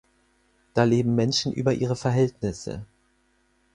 [0.73, 2.87] Da leben Menschen über ihre Verhältnisse.